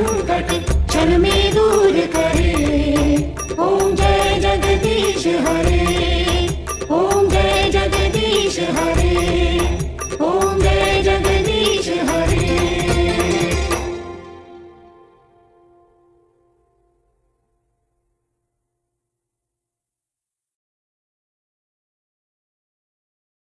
[0.00, 0.42] 舞台